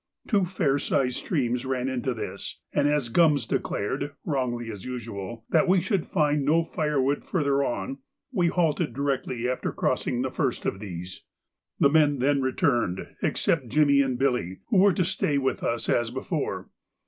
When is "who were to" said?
14.69-15.05